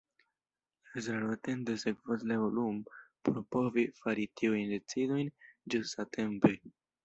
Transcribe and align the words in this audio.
La 0.91 0.95
Estraro 1.01 1.29
atente 1.33 1.75
sekvos 1.83 2.25
la 2.31 2.39
evoluon 2.41 2.81
por 3.27 3.39
povi 3.59 3.87
fari 4.03 4.27
tiujn 4.41 4.75
decidojn 4.75 5.33
ĝustatempe. 5.77 6.57